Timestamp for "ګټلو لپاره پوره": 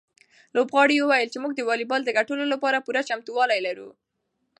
2.17-3.01